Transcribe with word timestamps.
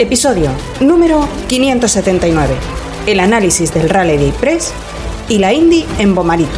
Episodio 0.00 0.52
número 0.78 1.28
579. 1.48 2.54
El 3.08 3.18
análisis 3.18 3.74
del 3.74 3.90
Rally 3.90 4.16
de 4.16 4.30
Press 4.30 4.72
y 5.28 5.38
la 5.38 5.52
Indy 5.52 5.84
en 5.98 6.14
Bomarito. 6.14 6.56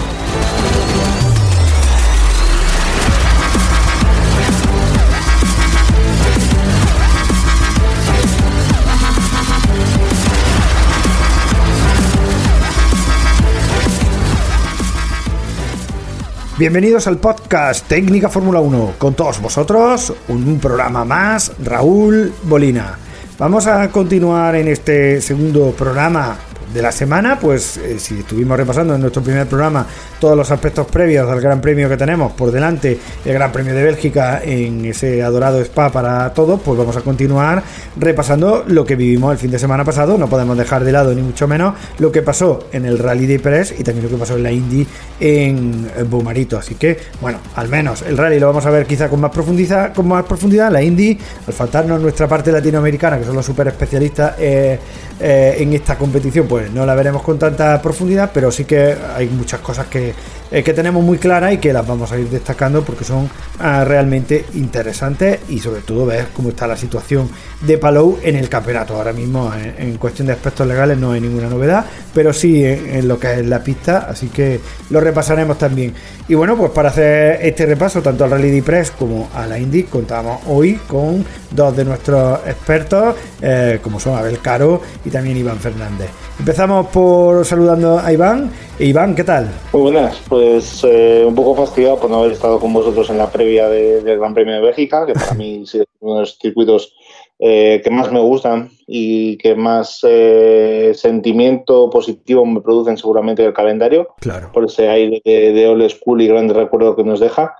Bienvenidos 16.58 17.06
al 17.06 17.16
podcast 17.16 17.88
Técnica 17.88 18.28
Fórmula 18.28 18.60
1. 18.60 18.96
Con 18.98 19.14
todos 19.14 19.40
vosotros, 19.40 20.12
un 20.28 20.58
programa 20.58 21.06
más, 21.06 21.52
Raúl 21.58 22.34
Bolina. 22.42 22.98
Vamos 23.40 23.66
a 23.66 23.88
continuar 23.88 24.54
en 24.54 24.68
este 24.68 25.18
segundo 25.22 25.70
programa 25.70 26.36
de 26.72 26.82
la 26.82 26.92
semana, 26.92 27.38
pues 27.38 27.76
eh, 27.78 27.98
si 27.98 28.20
estuvimos 28.20 28.56
repasando 28.56 28.94
en 28.94 29.00
nuestro 29.00 29.22
primer 29.22 29.46
programa 29.46 29.86
todos 30.18 30.36
los 30.36 30.50
aspectos 30.50 30.86
previos 30.86 31.28
al 31.28 31.40
Gran 31.40 31.60
Premio 31.60 31.88
que 31.88 31.96
tenemos 31.96 32.32
por 32.32 32.50
delante, 32.50 32.98
el 33.24 33.32
Gran 33.32 33.50
Premio 33.50 33.74
de 33.74 33.82
Bélgica 33.82 34.40
en 34.44 34.84
ese 34.84 35.22
adorado 35.22 35.60
spa 35.60 35.90
para 35.90 36.32
todos, 36.32 36.60
pues 36.60 36.78
vamos 36.78 36.96
a 36.96 37.00
continuar 37.00 37.62
repasando 37.96 38.64
lo 38.66 38.84
que 38.84 38.96
vivimos 38.96 39.32
el 39.32 39.38
fin 39.38 39.50
de 39.50 39.58
semana 39.58 39.84
pasado. 39.84 40.16
No 40.16 40.28
podemos 40.28 40.56
dejar 40.56 40.84
de 40.84 40.92
lado 40.92 41.14
ni 41.14 41.22
mucho 41.22 41.48
menos 41.48 41.74
lo 41.98 42.12
que 42.12 42.22
pasó 42.22 42.68
en 42.72 42.84
el 42.84 42.98
Rally 42.98 43.26
de 43.26 43.38
Press 43.38 43.74
y 43.78 43.82
también 43.82 44.04
lo 44.04 44.10
que 44.10 44.16
pasó 44.16 44.36
en 44.36 44.42
la 44.42 44.52
Indy 44.52 44.86
en 45.18 45.90
Bumarito. 46.08 46.58
Así 46.58 46.74
que, 46.74 46.98
bueno, 47.20 47.38
al 47.56 47.68
menos 47.68 48.02
el 48.02 48.16
Rally 48.16 48.38
lo 48.38 48.46
vamos 48.46 48.66
a 48.66 48.70
ver 48.70 48.86
quizá 48.86 49.08
con 49.08 49.20
más 49.20 49.30
profundidad, 49.30 49.92
con 49.92 50.06
más 50.06 50.24
profundidad. 50.24 50.70
La 50.70 50.82
Indy, 50.82 51.18
al 51.46 51.52
faltarnos 51.52 52.00
nuestra 52.00 52.28
parte 52.28 52.52
latinoamericana, 52.52 53.18
que 53.18 53.24
son 53.24 53.34
los 53.34 53.46
super 53.46 53.68
especialistas 53.68 54.34
eh, 54.38 54.78
eh, 55.20 55.56
en 55.58 55.72
esta 55.74 55.96
competición, 55.96 56.46
pues 56.46 56.59
no 56.72 56.84
la 56.84 56.94
veremos 56.94 57.22
con 57.22 57.38
tanta 57.38 57.80
profundidad, 57.80 58.30
pero 58.32 58.50
sí 58.50 58.64
que 58.64 58.96
hay 59.16 59.28
muchas 59.28 59.60
cosas 59.60 59.86
que, 59.86 60.14
eh, 60.50 60.62
que 60.62 60.72
tenemos 60.72 61.04
muy 61.04 61.18
claras 61.18 61.52
y 61.52 61.58
que 61.58 61.72
las 61.72 61.86
vamos 61.86 62.10
a 62.10 62.18
ir 62.18 62.28
destacando 62.28 62.82
porque 62.82 63.04
son 63.04 63.30
ah, 63.60 63.84
realmente 63.84 64.44
interesantes 64.54 65.40
y 65.48 65.60
sobre 65.60 65.80
todo 65.82 66.06
ver 66.06 66.28
cómo 66.34 66.48
está 66.48 66.66
la 66.66 66.76
situación 66.76 67.28
de 67.60 67.78
Palou 67.78 68.18
en 68.22 68.36
el 68.36 68.48
campeonato. 68.48 68.96
Ahora 68.96 69.12
mismo 69.12 69.52
en, 69.54 69.96
cuestión 69.96 70.26
de 70.26 70.32
aspectos 70.32 70.66
legales 70.66 70.98
no 70.98 71.12
hay 71.12 71.20
ninguna 71.20 71.48
novedad, 71.48 71.84
pero 72.12 72.32
sí 72.32 72.64
en, 72.64 73.06
lo 73.06 73.18
que 73.18 73.34
es 73.34 73.46
la 73.46 73.62
pista, 73.62 74.06
así 74.08 74.28
que 74.28 74.60
lo 74.90 75.00
repasaremos 75.00 75.58
también. 75.58 75.94
Y 76.26 76.34
bueno, 76.34 76.56
pues 76.56 76.70
para 76.70 76.88
hacer 76.88 77.38
este 77.42 77.66
repaso 77.66 78.02
tanto 78.02 78.24
al 78.24 78.30
Rally 78.30 78.50
de 78.50 78.62
Press 78.62 78.90
como 78.92 79.28
a 79.34 79.46
la 79.46 79.58
Indy, 79.58 79.84
contamos 79.84 80.40
hoy 80.46 80.80
con 80.86 81.24
dos 81.50 81.76
de 81.76 81.84
nuestros 81.84 82.40
expertos, 82.46 83.14
eh, 83.40 83.78
como 83.82 84.00
son 84.00 84.16
Abel 84.16 84.40
Caro 84.40 84.80
y 85.04 85.10
también 85.10 85.36
Iván 85.36 85.58
Fernández. 85.58 86.08
Empezamos 86.38 86.86
por 86.86 87.44
saludando 87.44 87.98
a 87.98 88.12
Iván. 88.12 88.50
Iván, 88.80 89.14
¿qué 89.14 89.24
tal? 89.24 89.46
Muy 89.74 89.82
buenas, 89.82 90.22
pues 90.26 90.82
eh, 90.84 91.22
un 91.26 91.34
poco 91.34 91.54
fastidiado 91.54 92.00
por 92.00 92.08
no 92.08 92.20
haber 92.20 92.32
estado 92.32 92.58
con 92.58 92.72
vosotros 92.72 93.10
en 93.10 93.18
la 93.18 93.30
previa 93.30 93.68
del 93.68 94.18
Gran 94.18 94.32
Premio 94.32 94.54
de 94.54 94.62
Bélgica, 94.62 95.04
que 95.04 95.12
para 95.12 95.34
mí 95.36 95.64
es 95.64 95.76
uno 96.00 96.14
de 96.14 96.20
los 96.20 96.38
circuitos 96.38 96.94
eh, 97.38 97.82
que 97.84 97.90
más 97.90 98.10
me 98.10 98.20
gustan 98.20 98.70
y 98.86 99.36
que 99.36 99.54
más 99.54 100.00
eh, 100.02 100.92
sentimiento 100.94 101.90
positivo 101.90 102.46
me 102.46 102.62
producen 102.62 102.96
seguramente 102.96 103.44
el 103.44 103.52
calendario, 103.52 104.14
claro. 104.18 104.50
por 104.50 104.64
ese 104.64 104.88
aire 104.88 105.20
de, 105.26 105.52
de 105.52 105.68
old 105.68 105.86
school 105.90 106.22
y 106.22 106.28
grande 106.28 106.54
recuerdo 106.54 106.96
que 106.96 107.04
nos 107.04 107.20
deja. 107.20 107.54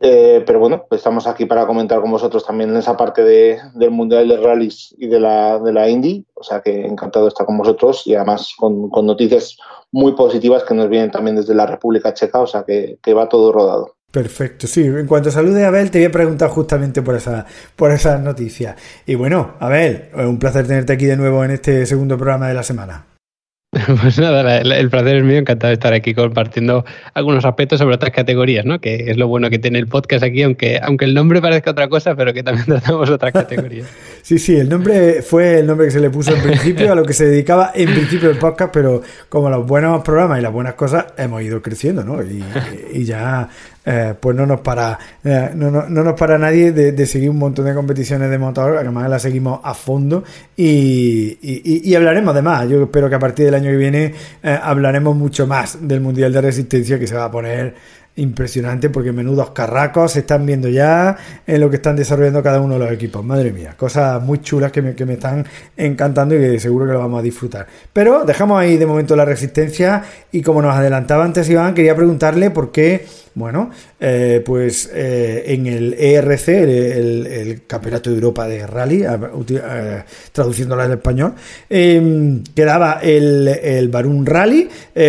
Eh, 0.00 0.42
pero 0.46 0.58
bueno, 0.58 0.86
estamos 0.90 1.26
aquí 1.26 1.46
para 1.46 1.66
comentar 1.66 2.00
con 2.00 2.10
vosotros 2.10 2.44
también 2.44 2.76
esa 2.76 2.96
parte 2.96 3.22
de, 3.22 3.58
del 3.74 3.90
Mundial 3.90 4.28
de 4.28 4.36
Rallys 4.36 4.94
y 4.98 5.06
de 5.06 5.20
la, 5.20 5.58
de 5.58 5.72
la 5.72 5.88
Indy. 5.88 6.24
O 6.34 6.42
sea 6.42 6.60
que 6.60 6.84
encantado 6.86 7.24
de 7.24 7.30
estar 7.30 7.46
con 7.46 7.58
vosotros 7.58 8.06
y 8.06 8.14
además 8.14 8.54
con, 8.56 8.90
con 8.90 9.06
noticias 9.06 9.56
muy 9.92 10.12
positivas 10.12 10.64
que 10.64 10.74
nos 10.74 10.88
vienen 10.88 11.10
también 11.10 11.36
desde 11.36 11.54
la 11.54 11.66
República 11.66 12.12
Checa. 12.12 12.40
O 12.40 12.46
sea 12.46 12.64
que, 12.64 12.98
que 13.02 13.14
va 13.14 13.28
todo 13.28 13.52
rodado. 13.52 13.94
Perfecto, 14.10 14.68
sí. 14.68 14.82
En 14.82 15.06
cuanto 15.06 15.30
salude 15.30 15.64
a 15.64 15.68
Abel, 15.68 15.90
te 15.90 15.98
voy 15.98 16.06
a 16.06 16.12
preguntar 16.12 16.48
justamente 16.48 17.02
por 17.02 17.16
esa, 17.16 17.46
por 17.74 17.90
esas 17.90 18.20
noticias. 18.20 18.76
Y 19.06 19.16
bueno, 19.16 19.54
Abel, 19.58 20.10
un 20.14 20.38
placer 20.38 20.66
tenerte 20.68 20.92
aquí 20.92 21.06
de 21.06 21.16
nuevo 21.16 21.44
en 21.44 21.50
este 21.50 21.84
segundo 21.84 22.16
programa 22.16 22.46
de 22.46 22.54
la 22.54 22.62
semana. 22.62 23.13
Pues 24.00 24.18
nada, 24.18 24.58
el 24.58 24.90
placer 24.90 25.16
es 25.16 25.24
mío, 25.24 25.38
encantado 25.38 25.68
de 25.68 25.74
estar 25.74 25.92
aquí 25.92 26.14
compartiendo 26.14 26.84
algunos 27.14 27.44
aspectos 27.44 27.78
sobre 27.78 27.94
otras 27.94 28.12
categorías, 28.12 28.64
¿no? 28.64 28.80
Que 28.80 29.10
es 29.10 29.16
lo 29.16 29.28
bueno 29.28 29.50
que 29.50 29.58
tiene 29.58 29.78
el 29.78 29.86
podcast 29.86 30.24
aquí, 30.24 30.42
aunque, 30.42 30.78
aunque 30.82 31.04
el 31.04 31.14
nombre 31.14 31.40
parezca 31.40 31.70
otra 31.70 31.88
cosa, 31.88 32.14
pero 32.14 32.32
que 32.32 32.42
también 32.42 32.66
tratamos 32.66 33.10
otras 33.10 33.32
categorías. 33.32 33.88
sí, 34.22 34.38
sí, 34.38 34.56
el 34.56 34.68
nombre 34.68 35.22
fue 35.22 35.60
el 35.60 35.66
nombre 35.66 35.86
que 35.86 35.92
se 35.92 36.00
le 36.00 36.10
puso 36.10 36.34
en 36.34 36.42
principio 36.42 36.92
a 36.92 36.94
lo 36.94 37.04
que 37.04 37.12
se 37.12 37.26
dedicaba 37.26 37.72
en 37.74 37.92
principio 37.92 38.30
el 38.30 38.38
podcast, 38.38 38.72
pero 38.72 39.02
como 39.28 39.50
los 39.50 39.66
buenos 39.66 40.02
programas 40.02 40.38
y 40.38 40.42
las 40.42 40.52
buenas 40.52 40.74
cosas 40.74 41.06
hemos 41.16 41.42
ido 41.42 41.60
creciendo, 41.62 42.04
¿no? 42.04 42.22
Y, 42.22 43.04
ya 43.04 43.48
eh, 43.84 44.14
pues 44.18 44.34
no 44.34 44.46
nos 44.46 44.60
para 44.60 44.98
eh, 45.22 45.50
no, 45.54 45.70
no, 45.70 45.86
no, 45.90 46.02
nos 46.02 46.14
para 46.18 46.38
nadie 46.38 46.72
de, 46.72 47.06
seguir 47.06 47.28
un 47.28 47.38
montón 47.38 47.66
de 47.66 47.74
competiciones 47.74 48.30
de 48.30 48.38
motor, 48.38 48.78
además 48.78 49.10
las 49.10 49.20
seguimos 49.20 49.60
a 49.62 49.74
fondo 49.74 50.24
y, 50.56 51.38
y, 51.42 51.82
y, 51.84 51.94
hablaremos 51.94 52.34
de 52.34 52.40
más. 52.40 52.68
Yo 52.68 52.82
espero 52.82 53.10
que 53.10 53.16
a 53.16 53.18
partir 53.18 53.44
del 53.44 53.54
año 53.54 53.63
que 53.70 53.76
viene 53.76 54.14
eh, 54.42 54.58
hablaremos 54.62 55.16
mucho 55.16 55.46
más 55.46 55.78
del 55.80 56.00
Mundial 56.00 56.32
de 56.32 56.40
Resistencia 56.40 56.98
que 56.98 57.06
se 57.06 57.14
va 57.14 57.24
a 57.24 57.30
poner 57.30 57.74
impresionante 58.16 58.90
porque 58.90 59.12
menudos 59.12 59.50
carracos 59.50 60.12
se 60.12 60.20
están 60.20 60.46
viendo 60.46 60.68
ya 60.68 61.16
en 61.46 61.60
lo 61.60 61.68
que 61.68 61.76
están 61.76 61.96
desarrollando 61.96 62.42
cada 62.42 62.60
uno 62.60 62.74
de 62.74 62.80
los 62.80 62.92
equipos. 62.92 63.24
Madre 63.24 63.52
mía, 63.52 63.74
cosas 63.76 64.22
muy 64.22 64.40
chulas 64.40 64.70
que 64.70 64.82
me, 64.82 64.94
que 64.94 65.04
me 65.04 65.14
están 65.14 65.44
encantando 65.76 66.34
y 66.36 66.38
que 66.38 66.60
seguro 66.60 66.86
que 66.86 66.92
lo 66.92 67.00
vamos 67.00 67.18
a 67.18 67.22
disfrutar. 67.22 67.66
Pero 67.92 68.24
dejamos 68.24 68.60
ahí 68.60 68.76
de 68.76 68.86
momento 68.86 69.16
la 69.16 69.24
resistencia 69.24 70.04
y 70.30 70.42
como 70.42 70.62
nos 70.62 70.74
adelantaba 70.74 71.24
antes 71.24 71.48
Iván, 71.48 71.74
quería 71.74 71.96
preguntarle 71.96 72.50
por 72.50 72.70
qué 72.70 73.04
bueno, 73.36 73.70
eh, 73.98 74.42
pues 74.46 74.88
eh, 74.92 75.42
en 75.46 75.66
el 75.66 75.94
ERC, 75.94 76.48
el, 76.48 77.62
Campeonato 77.66 78.10
de 78.10 78.16
Europa 78.16 78.46
de 78.46 78.64
Rally, 78.64 79.02
eh, 79.02 80.04
traduciéndolo 80.30 80.82
al 80.82 80.92
español, 80.92 81.34
em, 81.68 82.44
quedaba 82.54 83.00
el, 83.02 83.48
el 83.48 83.90
Rally 84.24 84.68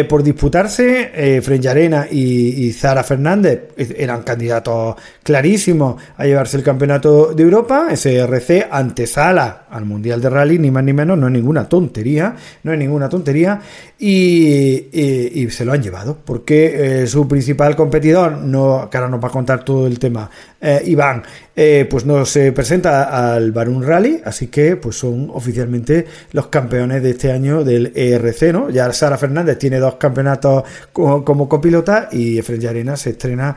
por 0.10 0.24
disputarse. 0.24 1.12
Eh, 1.14 1.42
Arena 1.70 2.08
y, 2.10 2.72
Zara 2.74 3.04
Fernández 3.04 3.70
eran 3.78 4.24
candidatos 4.24 4.96
clarísimos 5.24 6.02
a 6.18 6.26
llevarse 6.26 6.58
el 6.58 6.64
Campeonato 6.64 7.34
de 7.34 7.44
Europa. 7.44 7.88
Ese 7.92 8.16
ERC 8.16 8.68
antesala 8.72 9.66
al 9.70 9.86
Mundial 9.86 10.22
de 10.22 10.30
Rally, 10.30 10.60
ni 10.60 10.72
más 10.72 10.84
ni 10.84 10.94
menos, 10.94 11.18
no 11.18 11.28
es 11.28 11.34
ninguna 11.34 11.70
tontería, 11.70 12.36
no 12.64 12.74
es 12.74 12.80
ninguna 12.80 13.08
tontería. 13.08 13.60
Y 13.98 15.48
se 15.50 15.66
lo 15.66 15.74
han 15.74 15.82
llevado, 15.82 16.18
porque 16.26 17.06
su 17.08 17.28
principal 17.28 17.76
competidor 17.76 18.15
no, 18.32 18.90
que 18.90 18.98
ahora 18.98 19.10
nos 19.10 19.24
va 19.24 19.28
a 19.28 19.32
contar 19.32 19.64
todo 19.64 19.88
el 19.88 20.00
tema, 20.00 20.30
eh, 20.66 20.82
Iván, 20.86 21.24
eh, 21.56 21.88
pues 21.90 22.06
nos 22.06 22.38
presenta 22.54 23.34
al 23.34 23.52
Barun 23.52 23.84
Rally, 23.84 24.22
así 24.26 24.48
que 24.48 24.76
pues 24.76 24.98
son 24.98 25.30
oficialmente 25.34 26.06
los 26.32 26.48
campeones 26.48 27.04
de 27.04 27.12
este 27.12 27.32
año 27.32 27.64
del 27.64 27.92
ERC, 27.96 28.52
¿no? 28.52 28.70
Ya 28.70 28.92
Sara 28.92 29.18
Fernández 29.18 29.58
tiene 29.58 29.80
dos 29.80 29.96
campeonatos 29.96 30.64
como, 30.92 31.48
copilota 31.48 32.10
y 32.12 32.38
Efren 32.40 32.66
Arena 32.68 32.98
se 32.98 33.12
estrena 33.12 33.56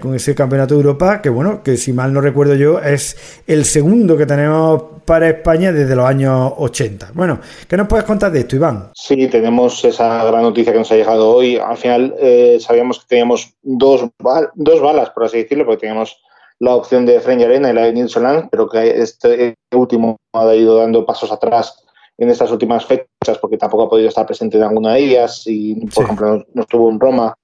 con 0.00 0.14
ese 0.14 0.32
campeonato 0.32 0.74
de 0.74 0.80
Europa, 0.82 1.20
que 1.20 1.28
bueno, 1.28 1.62
que 1.64 1.76
si 1.76 1.92
mal 1.92 2.12
no 2.12 2.20
recuerdo 2.20 2.54
yo, 2.54 2.78
es 2.78 3.16
el 3.48 3.64
segundo 3.64 4.16
que 4.16 4.26
tenemos 4.26 4.82
para 5.04 5.28
España 5.28 5.72
desde 5.72 5.96
los 5.96 6.06
años 6.06 6.52
80. 6.56 7.10
Bueno, 7.14 7.40
¿qué 7.68 7.76
nos 7.76 7.88
puedes 7.88 8.04
contar 8.04 8.30
de 8.32 8.40
esto, 8.40 8.56
Iván? 8.56 8.90
Sí, 8.94 9.26
tenemos 9.28 9.84
esa 9.84 10.24
gran 10.24 10.42
noticia 10.42 10.72
que 10.72 10.78
nos 10.78 10.90
ha 10.92 10.96
llegado 10.96 11.30
hoy. 11.30 11.56
Al 11.56 11.76
final 11.76 12.14
eh, 12.18 12.58
sabíamos 12.60 13.00
que 13.00 13.06
teníamos 13.08 13.54
dos, 13.62 14.08
dos 14.54 14.80
balas, 14.80 15.10
por 15.10 15.24
así 15.24 15.38
decirlo, 15.38 15.64
porque 15.64 15.80
teníamos 15.80 16.20
la 16.62 16.76
opción 16.76 17.04
de 17.04 17.18
French 17.20 17.42
Arena 17.42 17.70
y 17.70 17.72
la 17.72 17.82
de 17.82 17.92
Nilsson 17.92 18.48
pero 18.48 18.68
que 18.68 19.02
este 19.02 19.56
último 19.72 20.16
ha 20.32 20.54
ido 20.54 20.76
dando 20.76 21.04
pasos 21.04 21.32
atrás 21.32 21.82
en 22.16 22.30
estas 22.30 22.52
últimas 22.52 22.86
fechas 22.86 23.38
porque 23.40 23.58
tampoco 23.58 23.82
ha 23.82 23.90
podido 23.90 24.08
estar 24.08 24.24
presente 24.24 24.58
en 24.58 24.62
alguna 24.62 24.92
de 24.94 25.00
ellas 25.00 25.42
y, 25.46 25.74
por 25.86 26.04
ejemplo, 26.04 26.44
no, 26.54 26.62
estuvo 26.62 26.88
en 26.88 27.00
Roma 27.00 27.34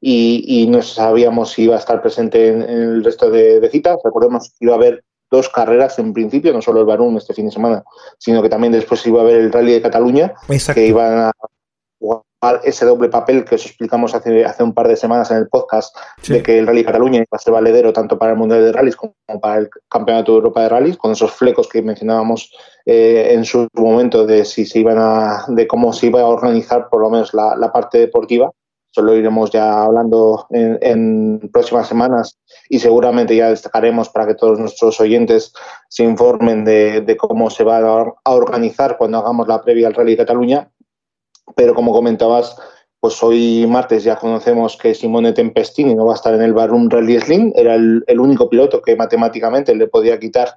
y, 0.00 0.66
no 0.70 0.80
sabíamos 0.80 1.50
si 1.50 1.64
iba 1.64 1.76
a 1.76 1.80
estar 1.80 2.00
presente 2.00 2.48
en, 2.48 2.62
el 2.62 3.04
resto 3.04 3.30
de, 3.30 3.60
de, 3.60 3.68
citas. 3.68 3.98
Recordemos 4.02 4.48
que 4.48 4.64
iba 4.64 4.72
a 4.72 4.76
haber 4.76 5.04
dos 5.30 5.50
carreras 5.50 5.98
en 5.98 6.14
principio, 6.14 6.52
no 6.54 6.62
solo 6.62 6.80
el 6.80 6.86
Barún 6.86 7.16
este 7.18 7.34
fin 7.34 7.46
de 7.46 7.52
semana, 7.52 7.84
sino 8.18 8.42
que 8.42 8.48
también 8.48 8.72
después 8.72 9.06
iba 9.06 9.20
a 9.20 9.22
haber 9.22 9.36
el 9.36 9.52
Rally 9.52 9.72
de 9.72 9.82
Cataluña, 9.82 10.32
que 10.74 10.86
iban 10.86 11.18
a 11.18 11.32
jugar 12.02 12.60
ese 12.64 12.84
doble 12.84 13.08
papel 13.08 13.44
que 13.44 13.54
os 13.54 13.64
explicamos 13.64 14.14
hace, 14.14 14.44
hace 14.44 14.62
un 14.62 14.74
par 14.74 14.88
de 14.88 14.96
semanas 14.96 15.30
en 15.30 15.36
el 15.36 15.48
podcast, 15.48 15.96
de 16.26 16.42
que 16.42 16.58
el 16.58 16.66
Rally 16.66 16.80
de 16.80 16.86
Cataluña 16.86 17.18
iba 17.18 17.26
a 17.30 17.38
ser 17.38 17.52
valedero 17.52 17.92
tanto 17.92 18.18
para 18.18 18.32
el 18.32 18.38
Mundial 18.38 18.64
de 18.64 18.72
Rallys 18.72 18.96
como 18.96 19.14
para 19.40 19.60
el 19.60 19.70
Campeonato 19.88 20.32
de 20.32 20.38
Europa 20.38 20.62
de 20.62 20.68
Rallys, 20.68 20.96
con 20.96 21.12
esos 21.12 21.30
flecos 21.30 21.68
que 21.68 21.82
mencionábamos 21.82 22.52
eh, 22.84 23.28
en 23.30 23.44
su 23.44 23.68
momento 23.74 24.26
de 24.26 24.44
si 24.44 24.66
se 24.66 24.80
iban 24.80 24.98
a, 24.98 25.44
de 25.48 25.66
cómo 25.68 25.92
se 25.92 26.06
iba 26.06 26.20
a 26.20 26.26
organizar 26.26 26.88
por 26.90 27.00
lo 27.00 27.10
menos 27.10 27.32
la, 27.32 27.54
la 27.56 27.72
parte 27.72 27.98
deportiva 27.98 28.50
eso 28.92 29.00
lo 29.00 29.16
iremos 29.16 29.50
ya 29.50 29.84
hablando 29.84 30.46
en, 30.50 31.40
próximas 31.50 31.88
semanas 31.88 32.38
y 32.68 32.78
seguramente 32.78 33.34
ya 33.34 33.48
destacaremos 33.48 34.10
para 34.10 34.26
que 34.26 34.34
todos 34.34 34.58
nuestros 34.58 35.00
oyentes 35.00 35.54
se 35.88 36.04
informen 36.04 36.62
de, 36.64 37.16
cómo 37.18 37.48
se 37.48 37.64
va 37.64 37.78
a 37.78 38.30
organizar 38.30 38.98
cuando 38.98 39.18
hagamos 39.18 39.48
la 39.48 39.62
previa 39.62 39.86
al 39.88 39.94
Rally 39.94 40.16
Cataluña. 40.16 40.70
Pero 41.56 41.74
como 41.74 41.92
comentabas, 41.92 42.56
pues 43.00 43.22
hoy 43.22 43.66
martes 43.66 44.04
ya 44.04 44.16
conocemos 44.16 44.76
que 44.76 44.94
Simone 44.94 45.32
Tempestini 45.32 45.94
no 45.94 46.06
va 46.06 46.12
a 46.12 46.16
estar 46.16 46.34
en 46.34 46.42
el 46.42 46.52
Barum 46.52 46.88
Rally 46.88 47.20
Slim, 47.20 47.52
era 47.56 47.74
el, 47.74 48.20
único 48.20 48.48
piloto 48.48 48.80
que 48.80 48.96
matemáticamente 48.96 49.74
le 49.74 49.88
podía 49.88 50.18
quitar, 50.18 50.56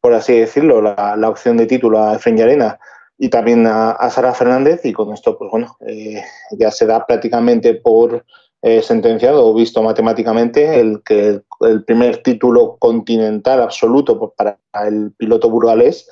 por 0.00 0.14
así 0.14 0.38
decirlo, 0.38 0.80
la, 0.80 1.14
la 1.16 1.28
opción 1.28 1.56
de 1.56 1.66
título 1.66 2.02
a 2.02 2.14
Efren 2.14 2.40
Arena 2.40 2.78
y 3.18 3.28
también 3.28 3.66
a, 3.66 4.08
Sara 4.10 4.32
Fernández. 4.32 4.84
Y 4.84 4.92
con 4.92 5.12
esto 5.12 5.36
pues 5.36 5.50
bueno 5.50 5.76
eh, 5.86 6.22
ya 6.52 6.70
se 6.70 6.86
da 6.86 7.04
prácticamente 7.04 7.74
por 7.74 8.24
eh, 8.62 8.82
sentenciado 8.82 9.44
o 9.44 9.54
visto 9.54 9.82
matemáticamente 9.82 10.80
el 10.80 11.02
que 11.04 11.42
el 11.60 11.84
primer 11.84 12.22
título 12.22 12.76
continental 12.78 13.60
absoluto 13.60 14.32
para 14.36 14.58
el 14.86 15.12
piloto 15.16 15.50
burgalés 15.50 16.08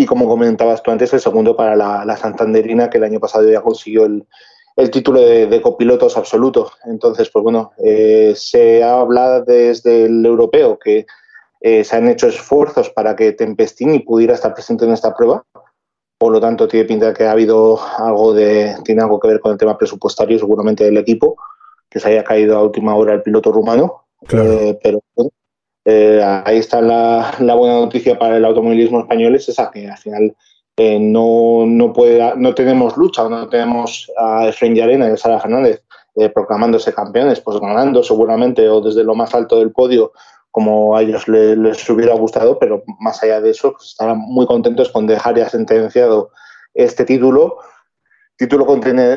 y 0.00 0.06
como 0.06 0.28
comentabas 0.28 0.82
tú 0.82 0.92
antes 0.92 1.12
el 1.12 1.20
segundo 1.20 1.56
para 1.56 1.74
la, 1.74 2.16
santanderina 2.16 2.88
que 2.88 2.98
el 2.98 3.04
año 3.04 3.18
pasado 3.18 3.50
ya 3.50 3.60
consiguió 3.60 4.04
el, 4.04 4.26
título 4.92 5.20
de, 5.20 5.60
copilotos 5.60 6.16
absoluto. 6.16 6.70
Entonces 6.84 7.28
pues 7.30 7.42
bueno 7.42 7.72
eh, 7.84 8.32
se 8.36 8.84
habla 8.84 9.40
desde 9.40 10.04
el 10.04 10.24
europeo 10.24 10.78
que 10.78 11.04
se 11.60 11.96
han 11.96 12.08
hecho 12.08 12.28
esfuerzos 12.28 12.90
para 12.90 13.16
que 13.16 13.32
Tempestini 13.32 13.98
pudiera 13.98 14.34
estar 14.34 14.54
presente 14.54 14.84
en 14.84 14.92
esta 14.92 15.16
prueba. 15.16 15.44
Por 16.18 16.32
lo 16.32 16.40
tanto, 16.40 16.66
tiene 16.66 16.86
pinta 16.86 17.06
de 17.06 17.14
que 17.14 17.26
ha 17.26 17.32
habido 17.32 17.78
algo 17.96 18.34
de, 18.34 18.76
tiene 18.84 19.02
algo 19.02 19.20
que 19.20 19.28
ver 19.28 19.40
con 19.40 19.52
el 19.52 19.58
tema 19.58 19.78
presupuestario, 19.78 20.38
seguramente 20.38 20.84
del 20.84 20.96
equipo, 20.96 21.36
que 21.88 22.00
se 22.00 22.08
haya 22.08 22.24
caído 22.24 22.56
a 22.56 22.62
última 22.62 22.94
hora 22.96 23.14
el 23.14 23.22
piloto 23.22 23.52
rumano. 23.52 24.04
Eh, 24.32 24.76
pero 24.82 25.00
eh, 25.88 26.42
ahí 26.44 26.58
está 26.58 26.80
la, 26.80 27.54
buena 27.54 27.76
noticia 27.76 28.18
para 28.18 28.36
el 28.36 28.44
automovilismo 28.44 29.00
español, 29.00 29.34
es 29.34 29.48
esa, 29.48 29.70
que 29.70 29.88
al 29.88 29.96
final 29.98 30.36
eh, 30.76 30.98
no, 31.00 31.64
no, 31.66 31.92
puede, 31.92 32.36
no 32.36 32.54
tenemos 32.54 32.96
lucha, 32.96 33.28
no 33.28 33.48
tenemos 33.48 34.10
a 34.18 34.48
Efraín 34.48 34.80
Arena 34.80 35.08
y 35.08 35.12
a 35.12 35.16
Sara 35.16 35.40
Fernández 35.40 35.82
proclamándose 36.34 36.92
campeones, 36.92 37.40
pues 37.40 37.60
ganando 37.60 38.02
seguramente 38.02 38.68
o 38.68 38.80
desde 38.80 39.04
lo 39.04 39.14
más 39.14 39.32
alto 39.36 39.60
del 39.60 39.70
podio 39.70 40.10
como 40.50 40.96
a 40.96 41.02
ellos 41.02 41.28
les, 41.28 41.88
hubiera 41.88 42.14
gustado, 42.14 42.58
pero 42.58 42.82
más 42.98 43.22
allá 43.22 43.40
de 43.40 43.50
eso, 43.50 43.72
pues 43.72 43.90
estarán 43.90 44.18
muy 44.18 44.44
contentos 44.46 44.90
con 44.90 45.06
dejar 45.06 45.36
ya 45.36 45.48
sentenciado 45.48 46.30
este 46.74 47.04
título, 47.04 47.58
título 48.38 48.64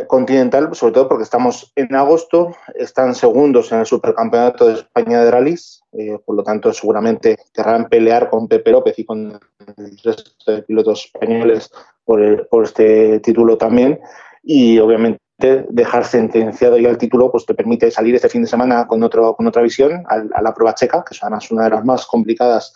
continental, 0.08 0.74
sobre 0.74 0.94
todo 0.94 1.08
porque 1.08 1.24
estamos 1.24 1.72
en 1.76 1.94
agosto, 1.94 2.56
están 2.74 3.14
segundos 3.14 3.72
en 3.72 3.80
el 3.80 3.86
Supercampeonato 3.86 4.68
de 4.68 4.74
España 4.74 5.24
de 5.24 5.30
Rallys, 5.30 5.84
eh, 5.92 6.18
por 6.26 6.36
lo 6.36 6.44
tanto 6.44 6.74
seguramente 6.74 7.38
querrán 7.54 7.88
pelear 7.88 8.32
con 8.32 8.48
Pepe 8.48 8.72
López 8.72 8.98
y 8.98 9.06
con 9.06 9.40
el 9.78 9.98
resto 10.04 10.52
de 10.52 10.64
pilotos 10.64 11.06
españoles 11.06 11.72
por, 12.04 12.48
por 12.48 12.64
este 12.64 13.20
título 13.20 13.60
también, 13.60 14.00
y 14.42 14.80
obviamente 14.80 15.22
dejar 15.70 16.04
sentenciado 16.06 16.80
ya 16.80 16.90
el 16.90 16.98
título, 16.98 17.32
pues 17.32 17.46
te 17.46 17.54
permite 17.54 17.92
salir 17.92 18.16
este 18.16 18.30
fin 18.30 18.42
de 18.42 18.48
semana 18.48 18.88
con, 18.88 19.04
otro, 19.04 19.36
con 19.36 19.46
otra 19.46 19.62
visión 19.62 20.04
a, 20.08 20.42
la 20.42 20.54
prueba 20.54 20.74
checa, 20.74 21.04
que 21.08 21.14
es 21.14 21.22
además 21.22 21.52
una 21.52 21.66
de 21.66 21.70
las 21.70 21.86
más 21.86 22.08
complicadas 22.08 22.74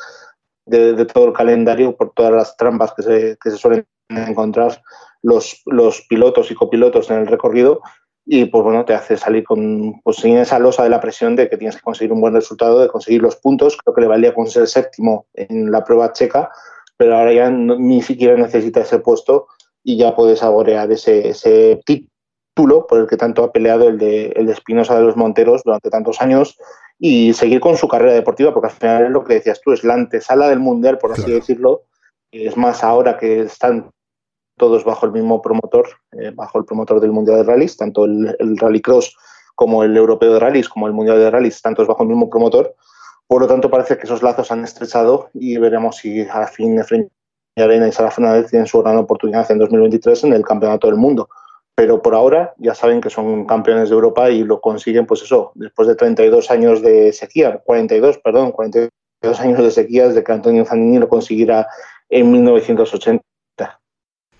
de, 0.67 1.05
todo 1.05 1.25
el 1.25 1.33
calendario 1.33 1.95
por 1.95 2.11
todas 2.13 2.31
las 2.31 2.55
trampas 2.55 2.93
que 2.93 3.01
se, 3.01 3.37
que 3.41 3.49
se 3.49 3.57
suelen 3.57 3.85
encontrar 4.09 4.81
los, 5.21 5.61
los, 5.65 6.01
pilotos 6.07 6.51
y 6.51 6.55
copilotos 6.55 7.09
en 7.09 7.17
el 7.17 7.27
recorrido 7.27 7.81
y 8.25 8.45
pues 8.45 8.63
bueno, 8.63 8.85
te 8.85 8.93
hace 8.93 9.17
salir 9.17 9.43
con 9.43 10.01
pues 10.03 10.17
sin 10.17 10.37
esa 10.37 10.59
losa 10.59 10.83
de 10.83 10.89
la 10.89 11.01
presión 11.01 11.35
de 11.35 11.49
que 11.49 11.57
tienes 11.57 11.75
que 11.75 11.81
conseguir 11.81 12.11
un 12.11 12.21
buen 12.21 12.33
resultado, 12.33 12.79
de 12.79 12.87
conseguir 12.87 13.21
los 13.21 13.35
puntos, 13.35 13.77
creo 13.77 13.93
que 13.93 14.01
le 14.01 14.07
valía 14.07 14.33
con 14.33 14.47
ser 14.47 14.67
séptimo 14.67 15.27
en 15.33 15.71
la 15.71 15.83
prueba 15.83 16.11
checa, 16.13 16.49
pero 16.97 17.15
ahora 17.17 17.33
ya 17.33 17.49
ni 17.49 18.01
siquiera 18.01 18.35
necesita 18.35 18.81
ese 18.81 18.99
puesto 18.99 19.47
y 19.83 19.97
ya 19.97 20.15
puede 20.15 20.35
saborear 20.35 20.91
ese, 20.91 21.29
ese 21.29 21.79
tip 21.85 22.09
por 22.55 22.99
el 22.99 23.07
que 23.07 23.17
tanto 23.17 23.43
ha 23.43 23.51
peleado 23.51 23.89
el 23.89 23.97
de, 23.97 24.27
el 24.27 24.45
de 24.45 24.53
Espinosa 24.53 24.95
de 24.95 25.03
los 25.03 25.17
Monteros 25.17 25.61
durante 25.63 25.89
tantos 25.89 26.21
años 26.21 26.57
y 26.97 27.33
seguir 27.33 27.59
con 27.59 27.75
su 27.75 27.87
carrera 27.87 28.13
deportiva, 28.13 28.53
porque 28.53 28.67
al 28.67 28.73
final 28.73 29.05
es 29.05 29.11
lo 29.11 29.23
que 29.25 29.35
decías 29.35 29.59
tú, 29.61 29.73
es 29.73 29.83
la 29.83 29.95
antesala 29.95 30.47
del 30.47 30.59
Mundial, 30.59 30.97
por 30.97 31.11
así 31.11 31.29
decirlo. 31.29 31.83
Es 32.31 32.55
más 32.55 32.83
ahora 32.83 33.17
que 33.17 33.41
están 33.41 33.91
todos 34.57 34.83
bajo 34.83 35.05
el 35.05 35.11
mismo 35.11 35.41
promotor, 35.41 35.87
eh, 36.13 36.31
bajo 36.33 36.59
el 36.59 36.65
promotor 36.65 36.99
del 36.99 37.11
Mundial 37.11 37.37
de 37.37 37.43
Rallys, 37.43 37.77
tanto 37.77 38.05
el, 38.05 38.35
el 38.39 38.57
Rally 38.57 38.81
Cross 38.81 39.15
como 39.55 39.83
el 39.83 39.95
Europeo 39.95 40.33
de 40.33 40.39
Rallys, 40.39 40.69
como 40.69 40.87
el 40.87 40.93
Mundial 40.93 41.19
de 41.19 41.31
Rallys, 41.31 41.61
tantos 41.61 41.87
bajo 41.87 42.03
el 42.03 42.09
mismo 42.09 42.29
promotor. 42.29 42.75
Por 43.27 43.41
lo 43.41 43.47
tanto, 43.47 43.69
parece 43.69 43.97
que 43.97 44.03
esos 44.03 44.21
lazos 44.21 44.51
han 44.51 44.63
estrechado 44.63 45.29
y 45.33 45.57
veremos 45.57 45.97
si 45.97 46.21
al 46.21 46.47
fin 46.47 46.79
Efraín 46.79 47.09
Arena 47.55 47.87
y 47.87 47.91
Sara 47.91 48.11
Fernández 48.11 48.49
tienen 48.49 48.67
su 48.67 48.81
gran 48.81 48.97
oportunidad 48.97 49.49
en 49.49 49.59
2023 49.59 50.25
en 50.25 50.33
el 50.33 50.43
Campeonato 50.43 50.87
del 50.87 50.97
Mundo 50.97 51.29
pero 51.75 52.01
por 52.01 52.15
ahora 52.15 52.53
ya 52.57 52.73
saben 52.73 53.01
que 53.01 53.09
son 53.09 53.45
campeones 53.45 53.89
de 53.89 53.95
Europa 53.95 54.29
y 54.29 54.43
lo 54.43 54.61
consiguen, 54.61 55.05
pues 55.05 55.21
eso, 55.21 55.51
después 55.55 55.89
de 55.89 55.95
32 55.95 56.49
años 56.49 56.81
de 56.81 57.11
sequía, 57.11 57.61
42, 57.65 58.19
perdón, 58.19 58.53
42 58.53 59.39
años 59.41 59.61
de 59.61 59.71
sequía 59.71 60.07
desde 60.07 60.23
que 60.23 60.31
Antonio 60.31 60.65
Zanini 60.65 60.99
lo 60.99 61.09
consiguiera 61.09 61.67
en 62.09 62.31
1980. 62.31 63.21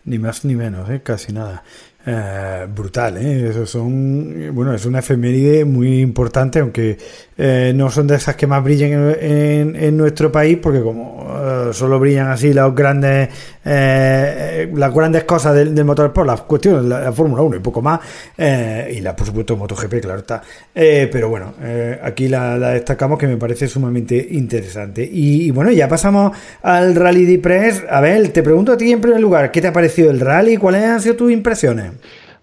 Ni 0.05 0.19
más 0.19 0.45
ni 0.45 0.55
menos, 0.55 0.89
¿eh? 0.89 1.01
casi 1.01 1.33
nada. 1.33 1.63
Eh, 2.07 2.67
brutal, 2.69 3.17
¿eh? 3.17 3.49
Eso 3.49 3.65
son, 3.65 4.53
bueno, 4.53 4.75
es 4.75 4.85
una 4.85 4.99
efeméride 4.99 5.65
muy 5.65 6.01
importante, 6.01 6.59
aunque 6.59 6.99
eh, 7.35 7.73
no 7.75 7.89
son 7.89 8.05
de 8.05 8.15
esas 8.15 8.35
que 8.35 8.45
más 8.45 8.63
brillan 8.63 9.15
en, 9.19 9.75
en, 9.75 9.97
nuestro 9.97 10.31
país, 10.31 10.59
porque 10.61 10.81
como 10.81 11.25
eh, 11.35 11.69
solo 11.73 11.99
brillan 11.99 12.27
así 12.27 12.53
las 12.53 12.75
grandes, 12.75 13.29
las 13.63 14.93
grandes 14.93 15.23
cosas 15.23 15.55
del, 15.55 15.83
motor 15.83 16.13
por 16.13 16.27
las 16.27 16.41
cuestiones, 16.41 16.83
la, 16.85 16.99
la 16.99 17.11
Fórmula 17.11 17.41
1 17.41 17.55
y 17.55 17.59
poco 17.59 17.81
más, 17.81 17.99
y 18.37 19.01
la, 19.01 19.15
por 19.15 19.25
supuesto, 19.25 19.57
MotoGP, 19.57 20.01
claro 20.01 20.19
está. 20.19 20.43
pero 20.73 21.29
bueno, 21.29 21.55
aquí 22.03 22.27
la, 22.27 22.59
destacamos 22.69 23.17
que 23.17 23.25
me 23.25 23.37
parece 23.37 23.67
sumamente 23.67 24.27
interesante. 24.29 25.03
Y, 25.03 25.47
y, 25.47 25.51
bueno, 25.51 25.71
ya 25.71 25.87
pasamos 25.87 26.37
al 26.61 26.93
Rally 26.93 27.25
de 27.25 27.39
Press. 27.39 27.83
A 27.89 27.99
ver, 27.99 28.29
te 28.29 28.43
pregunto 28.43 28.73
a 28.73 28.77
ti 28.77 28.91
en 28.91 29.01
primer 29.01 29.19
lugar, 29.19 29.51
¿qué 29.51 29.59
te 29.59 29.67
ha 29.67 29.73
parecido 29.73 30.11
el 30.11 30.19
rally? 30.19 30.57
¿Cuáles 30.57 30.83
han 30.83 31.01
sido 31.01 31.15
tus 31.15 31.31
impresiones? 31.31 31.94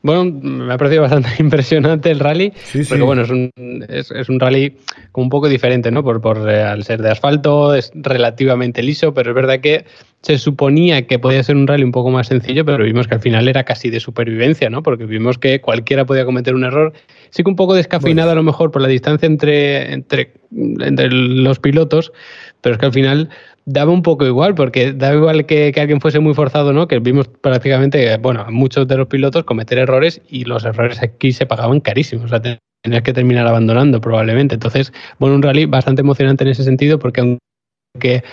Bueno, 0.04 0.24
me 0.24 0.74
ha 0.74 0.76
parecido 0.78 1.02
bastante 1.02 1.28
impresionante 1.38 2.10
el 2.10 2.18
rally, 2.18 2.52
Sí, 2.64 2.82
sí. 2.82 2.88
porque 2.88 3.04
bueno, 3.04 3.22
es 3.22 3.30
un, 3.30 3.50
es, 3.88 4.10
es 4.10 4.28
un 4.28 4.40
rally 4.40 4.76
como 5.12 5.26
un 5.26 5.30
poco 5.30 5.48
diferente, 5.48 5.92
¿no? 5.92 6.02
Por, 6.02 6.20
por 6.20 6.50
eh, 6.50 6.62
al 6.62 6.82
ser 6.82 7.00
de 7.02 7.10
asfalto, 7.10 7.72
es 7.74 7.92
relativamente 7.94 8.82
liso, 8.82 9.14
pero 9.14 9.30
es 9.30 9.36
verdad 9.36 9.60
que 9.60 9.84
se 10.22 10.38
suponía 10.38 11.06
que 11.06 11.20
podía 11.20 11.42
ser 11.44 11.54
un 11.56 11.68
rally 11.68 11.84
un 11.84 11.92
poco 11.92 12.10
más 12.10 12.26
sencillo, 12.28 12.64
pero 12.64 12.82
vimos 12.84 13.06
que 13.06 13.14
al 13.14 13.20
final 13.20 13.46
era 13.46 13.62
casi 13.62 13.90
de 13.90 14.00
supervivencia, 14.00 14.70
¿no? 14.70 14.82
Porque 14.82 15.04
vimos 15.06 15.38
que 15.38 15.60
cualquiera 15.60 16.04
podía 16.04 16.24
cometer 16.24 16.54
un 16.56 16.64
error. 16.64 16.92
Sí 17.30 17.44
que 17.44 17.50
un 17.50 17.56
poco 17.56 17.74
descafeinado 17.74 18.32
a 18.32 18.34
lo 18.34 18.42
mejor 18.42 18.72
por 18.72 18.82
la 18.82 18.88
distancia 18.88 19.26
entre, 19.26 19.92
entre, 19.92 20.32
entre 20.80 21.10
los 21.10 21.60
pilotos, 21.60 22.12
pero 22.60 22.74
es 22.74 22.78
que 22.80 22.86
al 22.86 22.92
final 22.92 23.30
daba 23.64 23.92
un 23.92 24.02
poco 24.02 24.26
igual, 24.26 24.54
porque 24.54 24.92
daba 24.92 25.16
igual 25.16 25.46
que, 25.46 25.72
que 25.72 25.80
alguien 25.80 26.00
fuese 26.00 26.18
muy 26.18 26.34
forzado, 26.34 26.72
¿no? 26.72 26.88
Que 26.88 26.98
vimos 26.98 27.28
prácticamente, 27.28 28.16
bueno, 28.18 28.44
muchos 28.50 28.88
de 28.88 28.96
los 28.96 29.08
pilotos 29.08 29.44
cometer 29.44 29.78
errores 29.78 30.20
y 30.28 30.44
los 30.44 30.64
errores 30.64 31.02
aquí 31.02 31.32
se 31.32 31.46
pagaban 31.46 31.80
carísimos. 31.80 32.26
O 32.26 32.28
sea, 32.28 32.40
tenías 32.82 33.02
que 33.02 33.12
terminar 33.12 33.46
abandonando 33.46 34.00
probablemente. 34.00 34.54
Entonces, 34.54 34.92
bueno, 35.18 35.36
un 35.36 35.42
rally 35.42 35.66
bastante 35.66 36.02
emocionante 36.02 36.44
en 36.44 36.50
ese 36.50 36.64
sentido, 36.64 36.98
porque 36.98 37.20
aunque 37.20 38.24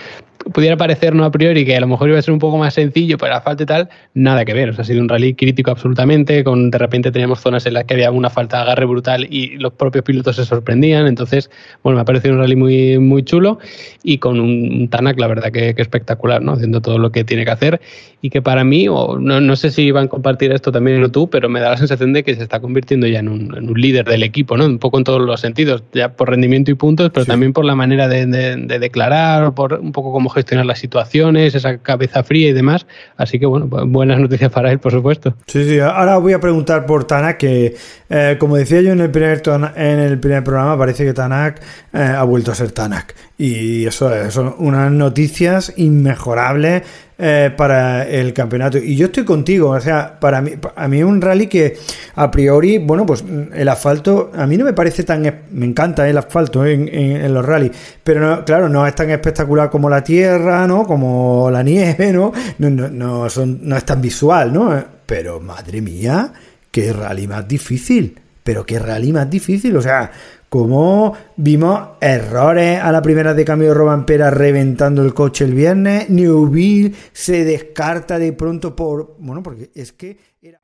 pudiera 0.54 0.78
parecer 0.78 1.14
no 1.14 1.26
a 1.26 1.32
priori 1.32 1.66
que 1.66 1.76
a 1.76 1.80
lo 1.80 1.88
mejor 1.88 2.10
iba 2.10 2.18
a 2.18 2.22
ser 2.22 2.34
un 2.34 2.40
poco 2.40 2.58
más 2.58 2.74
sencillo 2.74 3.18
para 3.18 3.36
la 3.36 3.42
falta 3.42 3.64
y 3.64 3.66
tal, 3.66 3.90
nada 4.14 4.46
que 4.46 4.54
ver. 4.54 4.70
O 4.70 4.74
sea, 4.74 4.84
ha 4.84 4.86
sido 4.86 5.02
un 5.02 5.10
rally 5.10 5.34
crítico 5.34 5.72
absolutamente, 5.72 6.44
con 6.44 6.72
de 6.72 6.78
repente 6.78 7.12
teníamos 7.12 7.40
zonas 7.40 7.66
en 7.66 7.74
las 7.74 7.86
que 7.86 7.94
había 7.94 8.12
una 8.12 8.30
falta 8.30 8.58
de 8.58 8.64
agarre 8.64 8.86
brutal 8.86 9.28
y 9.30 9.58
los 9.58 9.74
propios 9.74 10.04
pilotos 10.04 10.36
se 10.38 10.46
sorprendían. 10.46 11.08
Entonces, 11.08 11.50
bueno, 11.84 11.98
me 11.98 12.02
ha 12.02 12.06
parecido 12.06 12.34
un 12.34 12.40
rally 12.40 12.56
muy, 12.56 13.00
muy 13.00 13.24
chulo 13.24 13.60
y 14.04 14.18
con 14.18 14.40
un, 14.40 14.88
Tanak, 14.90 15.20
la 15.20 15.28
verdad 15.28 15.52
que, 15.52 15.76
que, 15.76 15.82
espectacular, 15.82 16.42
¿no? 16.42 16.54
Haciendo 16.54 16.82
todo 16.82 16.98
lo 16.98 17.12
que 17.12 17.24
tiene 17.24 17.46
que 17.46 17.52
hacer 17.52 17.82
y 18.22 18.30
que 18.30 18.42
para 18.42 18.64
mí, 18.64 18.88
o 18.90 19.18
no, 19.18 19.40
no 19.40 19.56
sé 19.56 19.72
si 19.72 19.92
van 19.92 20.06
a 20.06 20.10
compartir 20.10 20.52
esto 20.52 20.72
también 20.72 21.02
o 21.04 21.10
tú, 21.10 21.30
pero 21.30 21.48
me 21.48 21.60
da 21.60 21.72
la 21.72 21.78
sensación 21.78 22.12
de 22.14 22.24
que 22.24 22.36
se 22.36 22.44
está 22.44 22.60
convirtiendo 22.60 23.08
ya 23.08 23.20
en 23.20 23.30
un, 23.30 23.56
en 23.56 23.70
un 23.70 23.80
líder 23.80 24.06
del 24.06 24.24
equipo, 24.24 24.58
¿no? 24.58 24.66
Un 24.66 24.80
poco 24.80 24.98
en 24.98 25.04
todos 25.04 25.22
los 25.22 25.40
sentidos, 25.40 25.84
ya 25.94 26.14
por 26.14 26.30
rendimiento 26.30 26.72
y 26.72 26.74
puntos, 26.74 27.12
pero 27.14 27.24
sí. 27.24 27.32
también 27.32 27.54
por 27.54 27.66
la 27.66 27.76
manera 27.76 28.08
de, 28.08 28.26
de, 28.26 28.56
de 28.58 28.80
declarar, 28.80 29.54
por 29.54 29.76
un 29.76 29.92
poco 29.92 30.12
cómo 30.12 30.30
gestionar 30.40 30.66
las 30.66 30.80
situaciones, 30.80 31.56
esa 31.56 31.78
cabeza 31.78 32.24
fría 32.24 32.50
y 32.50 32.54
demás. 32.54 32.86
Así 33.18 33.40
que, 33.40 33.46
bueno, 33.46 33.68
buenas 33.68 34.20
noticias 34.20 34.52
para 34.52 34.72
él, 34.72 34.80
por 34.80 34.92
supuesto. 34.92 35.36
Sí, 35.48 35.68
sí. 35.68 35.80
Ahora 35.80 36.18
voy 36.18 36.34
a 36.34 36.40
preguntar 36.40 36.86
por 36.86 37.06
Tanak, 37.06 37.38
que 37.38 37.76
eh, 38.10 38.38
como 38.40 38.56
decía 38.56 38.82
yo 38.82 38.92
en 38.92 39.02
el 39.02 39.12
primer, 39.12 39.42
en 39.76 40.00
el 40.00 40.20
primer 40.20 40.44
programa, 40.44 40.78
parece 40.78 41.06
que 41.06 41.14
Tanak 41.14 41.62
eh, 41.94 42.00
ha 42.00 42.24
vuelto 42.24 42.52
a 42.52 42.56
ser 42.56 42.72
Tanak. 42.72 43.16
Y 43.42 43.86
eso 43.86 44.12
son 44.32 44.54
unas 44.58 44.92
noticias 44.92 45.72
inmejorables 45.78 46.84
eh, 47.18 47.54
para 47.56 48.06
el 48.06 48.34
campeonato. 48.34 48.80
Y 48.80 48.98
yo 48.98 49.06
estoy 49.06 49.24
contigo, 49.24 49.70
o 49.70 49.80
sea, 49.80 50.20
para 50.20 50.42
mí, 50.42 50.52
a 50.76 50.88
mí 50.90 50.98
es 50.98 51.06
un 51.06 51.22
rally 51.22 51.48
que 51.48 51.78
a 52.16 52.30
priori, 52.30 52.80
bueno, 52.80 53.06
pues 53.06 53.24
el 53.54 53.70
asfalto, 53.70 54.30
a 54.36 54.46
mí 54.46 54.58
no 54.58 54.66
me 54.66 54.74
parece 54.74 55.04
tan, 55.06 55.22
me 55.52 55.66
encanta 55.66 56.10
el 56.10 56.18
asfalto 56.18 56.66
en 56.66 57.34
los 57.34 57.46
rallies, 57.46 57.72
pero 58.04 58.20
no, 58.20 58.44
claro, 58.44 58.68
no 58.68 58.86
es 58.86 58.94
tan 58.94 59.10
espectacular 59.10 59.70
como 59.70 59.90
la 59.90 60.04
tierra, 60.04 60.68
¿no? 60.68 60.86
Como 60.86 61.50
la 61.50 61.64
nieve, 61.64 62.12
¿no? 62.12 62.34
No, 62.58 62.70
no, 62.70 62.90
no, 62.90 63.30
son, 63.30 63.60
no 63.62 63.78
es 63.78 63.86
tan 63.86 64.02
visual, 64.02 64.52
¿no? 64.52 64.84
Pero 65.06 65.40
madre 65.40 65.80
mía, 65.80 66.34
qué 66.72 66.92
rally 66.92 67.26
más 67.26 67.48
difícil, 67.48 68.20
pero 68.44 68.66
qué 68.66 68.80
rally 68.80 69.14
más 69.14 69.30
difícil, 69.30 69.78
o 69.78 69.82
sea, 69.82 70.12
como 70.50 71.14
vimos 71.38 71.90
errores 72.02 72.80
a 72.82 72.92
la 72.92 73.02
primera 73.02 73.34
de 73.34 73.46
cambio 73.46 73.70
de 73.70 73.76
Robampera 73.76 74.32
reventando 74.32 75.04
el 75.04 75.14
coche 75.14 75.46
el 75.46 75.54
viernes, 75.54 76.10
Newville 76.10 76.96
se 77.14 77.46
descarta 77.46 78.20
de 78.20 78.34
pronto 78.34 78.76
por... 78.76 79.16
Bueno, 79.20 79.44
porque 79.44 79.72
es 79.76 79.94
que... 79.94 80.18
Era... 80.42 80.60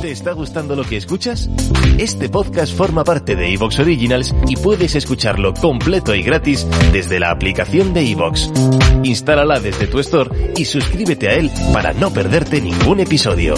¿Te 0.00 0.10
está 0.10 0.32
gustando 0.32 0.74
lo 0.74 0.82
que 0.84 0.96
escuchas? 0.96 1.48
Este 1.98 2.28
podcast 2.28 2.76
forma 2.76 3.04
parte 3.04 3.36
de 3.36 3.52
Evox 3.52 3.78
Originals 3.78 4.34
y 4.48 4.56
puedes 4.56 4.96
escucharlo 4.96 5.54
completo 5.54 6.14
y 6.14 6.22
gratis 6.22 6.66
desde 6.92 7.20
la 7.20 7.30
aplicación 7.30 7.92
de 7.94 8.10
Evox. 8.10 8.50
Instálala 9.04 9.60
desde 9.60 9.86
tu 9.86 10.00
store 10.00 10.54
y 10.56 10.64
suscríbete 10.64 11.28
a 11.28 11.34
él 11.34 11.50
para 11.72 11.92
no 11.92 12.10
perderte 12.10 12.60
ningún 12.60 13.00
episodio. 13.00 13.54